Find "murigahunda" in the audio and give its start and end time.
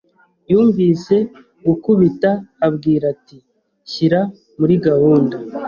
4.59-5.35